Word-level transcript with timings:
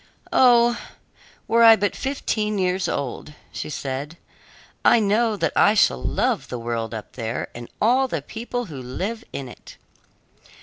"Oh, 0.33 0.79
were 1.47 1.61
I 1.61 1.75
but 1.75 1.95
fifteen 1.95 2.57
years 2.57 2.87
old!" 2.87 3.33
said 3.53 4.17
she. 4.33 4.35
"I 4.83 4.99
know 4.99 5.37
that 5.37 5.53
I 5.55 5.75
shall 5.75 6.01
love 6.01 6.47
the 6.47 6.57
world 6.57 6.91
up 6.91 7.11
there, 7.13 7.49
and 7.53 7.69
all 7.79 8.07
the 8.07 8.23
people 8.23 8.65
who 8.65 8.81
live 8.81 9.23
in 9.31 9.47
it." 9.47 9.77